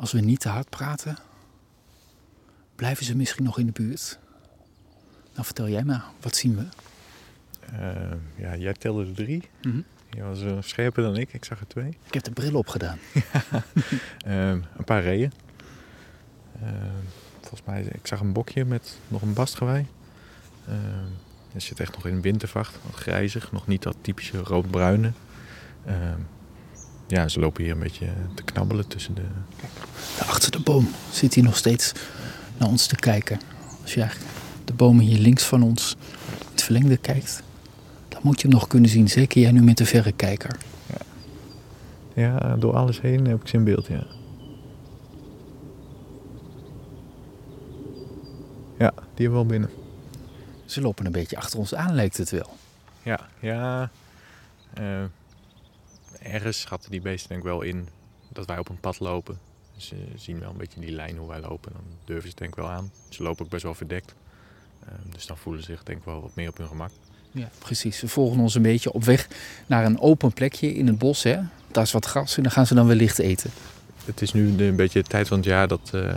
Als 0.00 0.12
we 0.12 0.20
niet 0.20 0.40
te 0.40 0.48
hard 0.48 0.68
praten, 0.68 1.16
blijven 2.74 3.04
ze 3.04 3.16
misschien 3.16 3.44
nog 3.44 3.58
in 3.58 3.66
de 3.66 3.72
buurt. 3.72 4.18
Nou, 5.32 5.44
vertel 5.44 5.68
jij 5.68 5.84
maar, 5.84 6.04
wat 6.20 6.36
zien 6.36 6.56
we? 6.56 6.64
Eh, 7.76 8.16
ja, 8.36 8.56
jij 8.56 8.72
telde 8.72 9.06
er 9.06 9.14
drie. 9.14 9.48
Mhm. 9.62 9.80
Je 10.10 10.22
was 10.22 10.42
uh, 10.42 10.56
scherper 10.60 11.02
dan 11.02 11.16
ik. 11.16 11.32
Ik 11.32 11.44
zag 11.44 11.60
er 11.60 11.66
twee. 11.66 11.96
Ik 12.06 12.14
heb 12.14 12.22
de 12.22 12.30
bril 12.30 12.54
opgedaan. 12.54 12.98
Ehm, 14.24 14.60
een 14.76 14.84
paar 14.84 15.02
reeën. 15.02 15.32
Ehm, 16.62 17.04
volgens 17.40 17.62
mij, 17.64 17.82
ik 17.82 18.06
zag 18.06 18.20
een 18.20 18.32
bokje 18.32 18.64
met 18.64 18.98
nog 19.08 19.22
een 19.22 19.32
bastgewei. 19.32 19.86
Ehm 20.68 21.12
er 21.54 21.60
zit 21.60 21.80
echt 21.80 21.94
nog 21.94 22.06
in 22.06 22.20
wintervacht, 22.20 22.78
wat 22.84 22.94
grijzig. 22.94 23.52
Nog 23.52 23.66
niet 23.66 23.82
dat 23.82 23.96
typische 24.00 24.38
roodbruine. 24.38 25.12
Ja, 27.10 27.28
ze 27.28 27.40
lopen 27.40 27.62
hier 27.62 27.72
een 27.72 27.78
beetje 27.78 28.06
te 28.34 28.42
knabbelen 28.42 28.86
tussen 28.88 29.14
de... 29.14 29.22
Daar 30.18 30.28
achter 30.28 30.50
de 30.50 30.60
boom 30.60 30.88
zit 31.12 31.34
hij 31.34 31.42
nog 31.42 31.56
steeds 31.56 31.92
naar 32.58 32.68
ons 32.68 32.86
te 32.86 32.96
kijken. 32.96 33.40
Als 33.82 33.94
je 33.94 34.00
eigenlijk 34.00 34.30
de 34.64 34.72
bomen 34.72 35.04
hier 35.04 35.18
links 35.18 35.44
van 35.44 35.62
ons 35.62 35.96
in 36.30 36.46
het 36.50 36.62
verlengde 36.62 36.96
kijkt, 36.96 37.42
dan 38.08 38.20
moet 38.22 38.40
je 38.40 38.48
hem 38.48 38.56
nog 38.56 38.66
kunnen 38.66 38.90
zien. 38.90 39.08
Zeker 39.08 39.40
jij 39.40 39.52
nu 39.52 39.62
met 39.62 39.76
de 39.76 39.86
verrekijker. 39.86 40.56
Ja, 42.14 42.56
door 42.56 42.76
alles 42.76 43.00
heen 43.00 43.26
heb 43.26 43.40
ik 43.40 43.48
ze 43.48 43.56
in 43.56 43.64
beeld, 43.64 43.86
ja. 43.86 44.06
Ja, 48.78 48.92
die 48.94 49.26
hebben 49.26 49.32
we 49.32 49.36
al 49.36 49.46
binnen. 49.46 49.70
Ze 50.64 50.80
lopen 50.80 51.06
een 51.06 51.12
beetje 51.12 51.36
achter 51.36 51.58
ons 51.58 51.74
aan, 51.74 51.94
lijkt 51.94 52.16
het 52.16 52.30
wel. 52.30 52.56
Ja, 53.02 53.20
ja. 53.40 53.90
eh, 54.74 55.04
ergens 56.18 56.60
schatten 56.60 56.90
die 56.90 57.00
beesten 57.00 57.28
denk 57.28 57.40
ik 57.40 57.46
wel 57.46 57.62
in 57.62 57.88
dat 58.28 58.46
wij 58.46 58.58
op 58.58 58.68
een 58.68 58.80
pad 58.80 59.00
lopen. 59.00 59.38
Ze 59.76 59.96
zien 60.16 60.40
wel 60.40 60.50
een 60.50 60.56
beetje 60.56 60.80
die 60.80 60.92
lijn 60.92 61.16
hoe 61.16 61.28
wij 61.28 61.40
lopen. 61.40 61.72
Dan 61.72 61.82
durven 62.04 62.22
ze 62.22 62.28
het 62.28 62.38
denk 62.38 62.50
ik 62.50 62.58
wel 62.58 62.70
aan. 62.70 62.92
Ze 63.08 63.22
lopen 63.22 63.44
ook 63.44 63.50
best 63.50 63.62
wel 63.62 63.74
verdekt. 63.74 64.14
Eh, 64.84 64.92
dus 65.12 65.26
dan 65.26 65.36
voelen 65.36 65.62
ze 65.62 65.70
zich 65.72 65.82
denk 65.82 65.98
ik 65.98 66.04
wel 66.04 66.20
wat 66.20 66.34
meer 66.34 66.48
op 66.48 66.56
hun 66.56 66.68
gemak. 66.68 66.90
Ja, 67.32 67.48
precies. 67.58 67.98
Ze 67.98 68.08
volgen 68.08 68.40
ons 68.40 68.54
een 68.54 68.62
beetje 68.62 68.92
op 68.92 69.04
weg 69.04 69.28
naar 69.66 69.84
een 69.84 70.00
open 70.00 70.32
plekje 70.32 70.74
in 70.74 70.86
het 70.86 70.98
bos. 70.98 71.22
Hè? 71.22 71.38
Daar 71.70 71.84
is 71.84 71.92
wat 71.92 72.06
gras 72.06 72.36
en 72.36 72.42
dan 72.42 72.52
gaan 72.52 72.66
ze 72.66 72.74
dan 72.74 72.86
wellicht 72.86 73.18
eten. 73.18 73.50
Het 74.04 74.22
is 74.22 74.32
nu 74.32 74.64
een 74.64 74.76
beetje 74.76 75.02
de 75.02 75.08
tijd 75.08 75.28
van 75.28 75.36
het 75.36 75.46
jaar 75.46 75.68
dat 75.68 75.90
eh, 75.92 76.14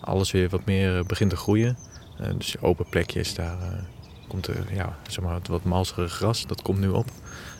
alles 0.00 0.30
weer 0.30 0.48
wat 0.48 0.64
meer 0.64 0.98
eh, 0.98 1.04
begint 1.04 1.30
te 1.30 1.36
groeien. 1.36 1.76
Eh, 2.18 2.30
dus 2.38 2.60
open 2.60 2.88
plekjes, 2.88 3.34
daar 3.34 3.84
komt 4.28 4.46
er 4.46 4.74
ja, 4.74 4.96
zeg 5.08 5.24
maar 5.24 5.34
het 5.34 5.48
wat 5.48 5.64
malsere 5.64 6.08
gras, 6.08 6.46
dat 6.46 6.62
komt 6.62 6.78
nu 6.78 6.88
op. 6.88 7.06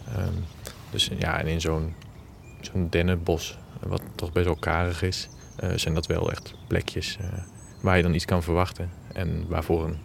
Ehm, 0.09 0.33
dus 0.91 1.11
ja, 1.19 1.41
en 1.41 1.47
in 1.47 1.61
zo'n 1.61 1.95
zo'n 2.61 2.87
dennenbos, 2.91 3.59
wat 3.81 4.03
toch 4.15 4.33
best 4.33 4.47
wel 4.47 4.57
karig 4.57 5.03
is, 5.03 5.29
eh, 5.57 5.69
zijn 5.75 5.95
dat 5.95 6.07
wel 6.07 6.31
echt 6.31 6.55
plekjes 6.67 7.17
eh, 7.21 7.27
waar 7.81 7.97
je 7.97 8.03
dan 8.03 8.15
iets 8.15 8.25
kan 8.25 8.43
verwachten. 8.43 8.91
En 9.13 9.45
waarvoor 9.49 9.85
een, 9.85 9.97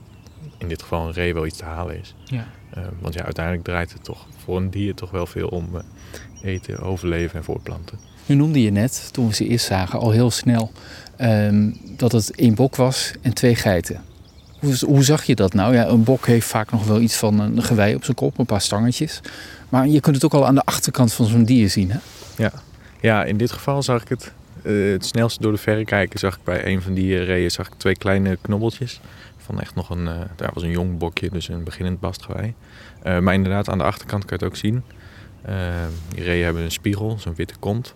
in 0.57 0.67
dit 0.67 0.81
geval 0.81 1.07
een 1.07 1.13
ree 1.13 1.33
wel 1.33 1.45
iets 1.45 1.57
te 1.57 1.65
halen 1.65 1.99
is. 1.99 2.15
Ja. 2.25 2.47
Eh, 2.69 2.83
want 2.99 3.13
ja, 3.13 3.23
uiteindelijk 3.23 3.65
draait 3.65 3.93
het 3.93 4.03
toch 4.03 4.27
voor 4.37 4.57
een 4.57 4.69
dier 4.69 4.95
toch 4.95 5.11
wel 5.11 5.25
veel 5.25 5.47
om 5.47 5.69
eten, 6.41 6.79
overleven 6.79 7.37
en 7.37 7.43
voortplanten. 7.43 7.99
Nu 8.25 8.35
noemde 8.35 8.61
je 8.61 8.71
net, 8.71 9.09
toen 9.13 9.27
we 9.27 9.33
ze 9.33 9.47
eerst 9.47 9.65
zagen, 9.65 9.99
al 9.99 10.11
heel 10.11 10.31
snel 10.31 10.71
ehm, 11.17 11.71
dat 11.97 12.11
het 12.11 12.35
één 12.35 12.55
bok 12.55 12.75
was 12.75 13.13
en 13.21 13.33
twee 13.33 13.55
geiten. 13.55 14.03
Hoe, 14.85 15.03
zag 15.03 15.23
je 15.23 15.35
dat 15.35 15.53
nou? 15.53 15.73
Ja, 15.73 15.87
een 15.87 16.03
bok 16.03 16.25
heeft 16.25 16.47
vaak 16.47 16.71
nog 16.71 16.85
wel 16.85 16.99
iets 16.99 17.15
van 17.15 17.39
een 17.39 17.63
gewei 17.63 17.95
op 17.95 18.03
zijn 18.03 18.15
kop, 18.15 18.39
een 18.39 18.45
paar 18.45 18.61
stangetjes. 18.61 19.19
Maar 19.69 19.87
je 19.87 19.99
kunt 19.99 20.15
het 20.15 20.25
ook 20.25 20.33
al 20.33 20.45
aan 20.45 20.55
de 20.55 20.63
achterkant 20.63 21.13
van 21.13 21.25
zo'n 21.25 21.43
dier 21.43 21.69
zien. 21.69 21.91
Hè? 21.91 21.97
Ja, 22.99 23.23
in 23.23 23.37
dit 23.37 23.51
geval 23.51 23.83
zag 23.83 24.01
ik 24.01 24.07
het 24.07 24.31
eh, 24.63 24.91
het 24.91 25.05
snelste 25.05 25.41
door 25.41 25.51
de 25.51 25.57
verrekijker. 25.57 26.19
Zag 26.19 26.35
ik 26.35 26.43
bij 26.43 26.65
een 26.65 26.81
van 26.81 26.93
die 26.93 27.19
eh, 27.19 27.25
reeën 27.25 27.51
zag 27.51 27.67
ik 27.67 27.73
twee 27.77 27.95
kleine 27.95 28.37
knobbeltjes. 28.41 28.99
Van 29.37 29.61
echt 29.61 29.75
nog 29.75 29.89
een, 29.89 30.07
eh 30.07 30.19
daar 30.35 30.51
was 30.53 30.63
een 30.63 30.71
jong 30.71 30.97
bokje, 30.97 31.29
dus 31.29 31.47
een 31.47 31.63
beginnend 31.63 31.99
bastgewei. 31.99 32.53
Eh, 33.01 33.19
maar 33.19 33.33
inderdaad, 33.33 33.69
aan 33.69 33.77
de 33.77 33.83
achterkant 33.83 34.25
kan 34.25 34.37
je 34.37 34.45
het 34.45 34.53
ook 34.53 34.59
zien. 34.59 34.83
Eh, 35.41 35.55
die 36.09 36.23
reeën 36.23 36.43
hebben 36.43 36.63
een 36.63 36.71
spiegel, 36.71 37.17
zo'n 37.19 37.35
witte 37.35 37.53
kont. 37.59 37.93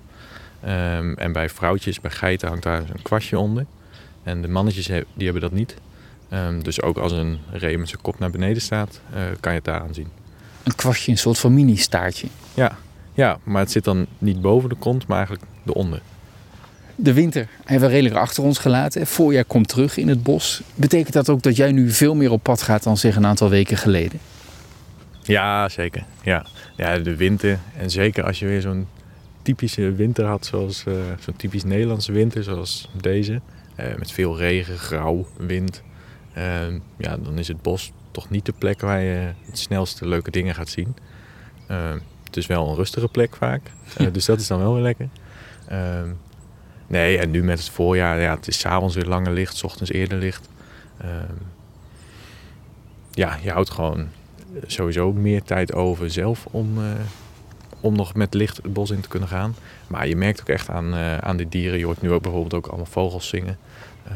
Ehm, 0.62 1.14
en 1.14 1.32
bij 1.32 1.50
vrouwtjes, 1.50 2.02
bij 2.02 2.12
geiten 2.12 2.48
hangt 2.48 2.64
daar 2.64 2.80
een 2.80 3.02
kwastje 3.02 3.40
onder. 3.40 3.66
En 4.24 4.42
de 4.42 4.48
mannetjes 4.48 4.86
die 4.86 5.24
hebben 5.24 5.42
dat 5.42 5.52
niet. 5.52 5.76
Ehm, 6.30 6.62
dus 6.62 6.82
ook 6.82 6.98
als 6.98 7.12
een 7.12 7.40
ree 7.52 7.78
met 7.78 7.90
zijn 7.90 8.02
kop 8.02 8.20
naar 8.20 8.32
beneden 8.32 8.62
staat, 8.62 9.02
eh, 9.14 9.22
kan 9.40 9.52
je 9.52 9.58
het 9.58 9.68
daaraan 9.68 9.94
zien. 9.94 10.08
Een 10.64 10.76
kwastje, 10.76 11.12
een 11.12 11.18
soort 11.18 11.38
van 11.38 11.54
mini-staartje. 11.54 12.28
Ja, 12.54 12.78
ja, 13.14 13.38
maar 13.44 13.62
het 13.62 13.72
zit 13.72 13.84
dan 13.84 14.06
niet 14.18 14.42
boven 14.42 14.70
de 14.70 14.76
kont, 14.76 15.08
maar 15.08 15.18
eigenlijk 15.18 15.46
eronder. 15.66 16.02
De 16.96 17.14
winter 17.14 17.48
hebben 17.66 17.88
we 17.88 17.94
redelijk 17.96 18.16
achter 18.22 18.44
ons 18.44 18.58
gelaten. 18.58 19.08
Voorjaar 19.08 19.46
komt 19.46 19.68
terug 19.68 19.98
in 19.98 20.08
het 20.08 20.24
bos. 20.24 20.62
Betekent 20.76 21.14
dat 21.14 21.30
ook 21.30 21.42
dat 21.42 21.56
jij 21.56 21.72
nu 21.72 21.90
veel 21.92 22.16
meer 22.16 22.32
op 22.32 22.44
pad 22.44 22.62
gaat 22.62 22.84
dan 22.84 22.98
zeg 22.98 23.16
een 23.16 23.26
aantal 23.26 23.50
weken 23.50 23.78
geleden? 23.78 24.20
Ja, 25.24 25.70
zeker. 25.70 26.04
Ja. 26.24 26.46
ja, 26.76 26.98
de 26.98 27.16
winter. 27.16 27.60
En 27.78 27.90
zeker 27.90 28.24
als 28.24 28.40
je 28.40 28.46
weer 28.46 28.62
zo'n 28.62 28.88
typische 29.42 29.92
winter 29.92 30.26
had, 30.26 30.46
zoals 30.46 30.84
eh, 30.88 30.94
zo'n 31.20 31.36
typisch 31.36 31.64
Nederlandse 31.64 32.12
winter, 32.12 32.44
zoals 32.44 32.90
deze. 33.02 33.42
eh, 33.76 33.86
met 33.98 34.12
veel 34.12 34.38
regen, 34.38 34.78
grauw, 34.78 35.28
wind. 35.38 35.82
Eh, 36.36 36.68
ja, 36.98 37.18
dan 37.18 37.38
is 37.38 37.48
het 37.48 37.62
bos 37.62 37.92
toch 38.12 38.30
niet 38.30 38.46
de 38.46 38.54
plek 38.58 38.82
waar 38.82 39.02
je 39.02 39.32
het 39.46 39.60
snelste 39.60 40.08
leuke 40.08 40.32
dingen 40.32 40.56
gaat 40.56 40.70
zien. 40.70 40.96
Eh, 41.68 41.94
het 42.24 42.38
is 42.38 42.48
wel 42.48 42.70
een 42.70 42.76
rustige 42.76 43.08
plek 43.08 43.36
vaak. 43.36 43.62
Eh, 43.98 44.08
dus 44.14 44.26
dat 44.26 44.40
is 44.40 44.48
dan 44.48 44.60
wel 44.60 44.74
weer 44.74 44.84
lekker. 44.84 45.10
Ehm, 45.68 46.10
nee, 46.88 47.18
en 47.18 47.32
nu 47.32 47.44
met 47.44 47.60
het 47.60 47.70
voorjaar, 47.70 48.22
ja, 48.22 48.36
het 48.36 48.48
is 48.48 48.60
s'avonds 48.60 48.96
weer 48.96 49.06
langer 49.06 49.32
licht, 49.32 49.58
's 49.58 49.64
ochtends 49.64 49.92
eerder 49.92 50.18
licht. 50.18 50.50
Ehm, 50.98 51.34
ja, 53.12 53.38
je 53.42 53.52
houdt 53.52 53.70
gewoon 53.70 54.08
sowieso 54.66 55.14
meer 55.14 55.44
tijd 55.44 55.74
over 55.74 56.12
zelf 56.12 56.46
om, 56.52 56.78
eh, 56.78 56.92
om 57.80 57.96
nog 57.96 58.14
met 58.14 58.34
licht 58.34 58.58
het 58.58 58.74
bos 58.74 58.92
in 58.92 59.02
te 59.02 59.08
kunnen 59.08 59.30
gaan. 59.30 59.56
Maar 59.88 60.08
je 60.08 60.16
merkt 60.16 60.42
ook 60.42 60.50
echt 60.50 60.70
aan, 60.70 60.94
eh, 60.94 61.18
aan 61.18 61.38
de 61.38 61.50
dieren. 61.50 61.80
Je 61.80 61.86
hoort 61.86 62.02
nu 62.02 62.12
ook 62.12 62.22
bijvoorbeeld 62.22 62.54
ook 62.54 62.68
allemaal 62.68 62.86
vogels 62.86 63.28
zingen. 63.28 63.58
Ehm, 64.08 64.16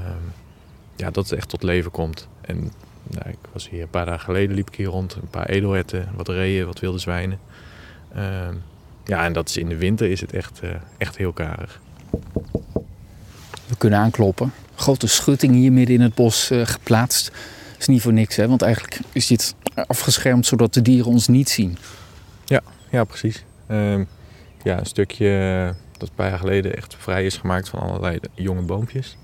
ja, 0.99 1.11
dat 1.11 1.29
het 1.29 1.39
echt 1.39 1.49
tot 1.49 1.63
leven 1.63 1.91
komt. 1.91 2.27
En 2.41 2.71
nou, 3.03 3.29
ik 3.29 3.37
was 3.53 3.69
hier 3.69 3.81
een 3.81 3.89
paar 3.89 4.05
dagen 4.05 4.23
geleden, 4.25 4.55
liep 4.55 4.67
ik 4.67 4.75
hier 4.75 4.87
rond. 4.87 5.13
Een 5.13 5.29
paar 5.29 5.49
edelherten, 5.49 6.09
wat 6.15 6.27
reeën, 6.27 6.65
wat 6.65 6.79
wilde 6.79 6.99
zwijnen. 6.99 7.39
Ehm, 8.13 8.55
ja, 9.05 9.25
en 9.25 9.33
dat 9.33 9.49
is 9.49 9.57
in 9.57 9.69
de 9.69 9.77
winter 9.77 10.11
is 10.11 10.21
het 10.21 10.33
echt, 10.33 10.59
eh, 10.59 10.69
echt 10.97 11.17
heel 11.17 11.33
karig. 11.33 11.79
We 13.67 13.77
kunnen 13.77 13.99
aankloppen. 13.99 14.53
Grote 14.75 15.07
schutting 15.07 15.53
hier 15.53 15.71
midden 15.71 15.95
in 15.95 16.01
het 16.01 16.15
bos 16.15 16.49
eh, 16.49 16.65
geplaatst. 16.65 17.31
is 17.77 17.87
niet 17.87 18.01
voor 18.01 18.13
niks, 18.13 18.35
hè? 18.35 18.47
want 18.47 18.61
eigenlijk 18.61 18.99
is 19.11 19.27
dit 19.27 19.55
afgeschermd 19.73 20.45
zodat 20.45 20.73
de 20.73 20.81
dieren 20.81 21.11
ons 21.11 21.27
niet 21.27 21.49
zien. 21.49 21.77
Ja, 22.91 23.03
precies. 23.03 23.43
Ehm, 23.67 24.03
ja, 24.63 24.79
een 24.79 24.85
stukje 24.85 25.27
eh, 25.27 25.75
dat 25.97 26.09
een 26.09 26.15
paar 26.15 26.29
jaar 26.29 26.39
geleden 26.39 26.75
echt 26.75 26.95
vrij 26.97 27.25
is 27.25 27.37
gemaakt 27.37 27.69
van 27.69 27.79
allerlei 27.79 28.19
jonge 28.33 28.61
boompjes. 28.61 29.17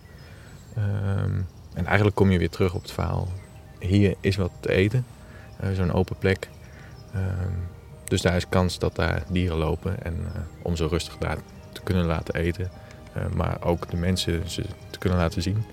En 1.76 1.86
eigenlijk 1.86 2.16
kom 2.16 2.32
je 2.32 2.38
weer 2.38 2.50
terug 2.50 2.74
op 2.74 2.82
het 2.82 2.92
verhaal. 2.92 3.28
Hier 3.80 4.16
is 4.22 4.36
wat 4.36 4.52
te 4.60 4.72
eten. 4.72 5.06
Eh, 5.60 5.70
Zo'n 5.76 5.92
open 5.94 6.16
plek. 6.20 6.50
Ehm, 7.14 7.52
dus 8.04 8.22
daar 8.22 8.36
is 8.36 8.50
kans 8.50 8.80
dat 8.80 8.96
daar 8.96 9.24
dieren 9.30 9.58
lopen. 9.58 10.04
En 10.04 10.14
eh, 10.34 10.42
om 10.62 10.76
ze 10.76 10.88
rustig 10.88 11.18
daar 11.18 11.38
te 11.72 11.82
kunnen 11.84 12.06
laten 12.06 12.34
eten. 12.36 12.70
eh, 13.14 13.22
maar 13.36 13.58
ook 13.64 13.90
de 13.90 13.98
mensen 13.98 14.50
ze 14.50 14.62
te 14.90 15.00
kunnen 15.00 15.20
laten 15.20 15.42
zien. 15.42 15.64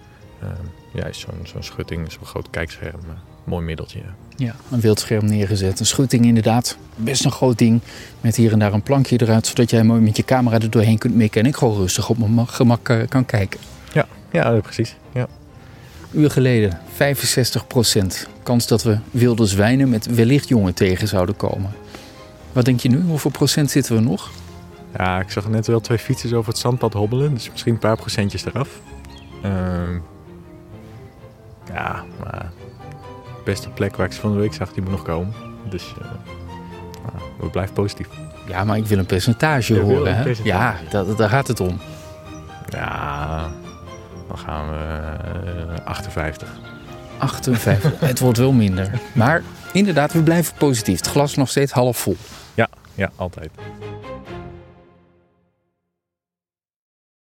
Ehm, 0.41 0.51
ja, 0.99 1.05
is 1.05 1.21
zo'n 1.21 1.41
zo'n 1.47 1.63
schutting, 1.63 2.13
zo'n 2.13 2.27
groot 2.27 2.51
kijkscherm. 2.51 3.01
mooi 3.45 3.65
middeltje. 3.65 3.99
ja. 3.99 4.15
Ja, 4.37 4.55
een 4.71 4.81
wildscherm 4.81 5.25
neergezet. 5.25 5.81
Een 5.81 5.87
schutting 5.87 6.25
inderdaad. 6.25 6.77
Best 6.97 7.25
een 7.25 7.31
groot 7.31 7.59
ding. 7.59 7.81
Met 8.21 8.37
hier 8.37 8.53
en 8.53 8.59
daar 8.59 8.73
een 8.73 8.83
plankje 8.83 9.21
eruit. 9.23 9.47
Zodat 9.47 9.71
jij 9.71 9.85
mooi 9.85 10.01
met 10.01 10.17
je 10.17 10.25
camera 10.25 10.59
er 10.61 10.71
doorheen 10.71 10.99
kunt 10.99 11.15
mikken. 11.15 11.41
En 11.41 11.47
ik 11.47 11.57
gewoon 11.57 11.77
rustig 11.77 12.09
op 12.09 12.19
mijn 12.19 12.35
ma- 12.35 12.45
gemak 12.45 13.07
kan 13.09 13.25
kijken. 13.25 13.61
Ja, 14.33 14.61
precies. 14.61 14.97
Ja. 15.13 15.27
Uur 16.13 16.31
geleden 16.31 16.79
65% 16.93 18.29
kans 18.43 18.67
dat 18.67 18.83
we 18.83 18.99
wilde 19.11 19.47
zwijnen 19.47 19.89
met 19.89 20.07
wellicht 20.07 20.49
jongen 20.49 20.75
tegen 20.75 21.09
zouden 21.09 21.37
komen. 21.37 21.71
Wat 22.53 22.65
denk 22.65 22.81
je 22.81 22.89
nu? 22.89 23.01
Hoeveel 23.01 23.31
procent 23.31 23.71
zitten 23.71 23.95
we 23.95 24.01
nog? 24.01 24.31
Ja, 24.97 25.21
ik 25.21 25.31
zag 25.31 25.49
net 25.49 25.67
wel 25.67 25.81
twee 25.81 25.99
fietsers 25.99 26.33
over 26.33 26.51
het 26.53 26.61
zandpad 26.61 26.93
hobbelen. 26.93 27.35
Dus 27.35 27.51
misschien 27.51 27.73
een 27.73 27.79
paar 27.79 27.97
procentjes 27.97 28.45
eraf. 28.45 28.81
Ehm, 29.43 29.99
ja, 31.73 32.05
maar 32.19 32.51
de 33.25 33.43
beste 33.45 33.69
plek 33.69 33.97
waar 33.97 34.07
ik 34.07 34.13
ze 34.13 34.21
van 34.21 34.33
de 34.33 34.39
week 34.39 34.55
zag, 34.55 34.73
die 34.73 34.83
moet 34.83 34.93
nog 34.93 35.03
komen. 35.03 35.35
Dus 35.69 35.95
nou, 36.01 37.25
we 37.41 37.47
blijven 37.51 37.75
positief. 37.75 38.09
Ja, 38.49 38.65
maar 38.65 38.77
ik 38.77 38.87
wil 38.87 38.99
een 38.99 39.07
percentage 39.07 39.75
Je 39.75 39.81
horen. 39.81 40.19
een 40.19 40.35
hè? 40.35 40.35
Ja, 40.43 40.77
dat, 40.91 41.19
daar 41.19 41.29
gaat 41.29 41.49
het 41.49 41.61
om. 41.61 41.81
Ja, 42.69 43.51
dan 44.33 44.45
gaan 44.45 44.69
we 44.71 44.77
eh, 45.77 45.85
58. 45.85 46.49
58. 47.19 47.93
het 48.11 48.19
wordt 48.19 48.39
wel 48.39 48.53
minder. 48.53 48.91
Maar 49.15 49.43
inderdaad, 49.73 50.13
we 50.13 50.23
blijven 50.23 50.55
positief. 50.59 50.97
Het 50.97 51.07
glas 51.07 51.35
nog 51.35 51.49
steeds 51.49 51.73
half 51.73 51.97
vol. 51.97 52.17
Ja, 52.95 53.11
altijd. 53.17 53.51